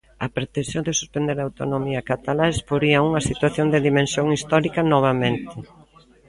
A 0.25 0.27
pretensión 0.35 0.83
de 0.85 0.97
suspender 1.01 1.37
a 1.39 1.45
autonomía 1.49 2.05
catalá 2.11 2.45
exporía 2.53 3.05
unha 3.07 3.25
situación 3.29 3.67
de 3.73 3.83
dimensión 3.87 4.27
histórica 4.37 4.79
novamente. 4.93 5.57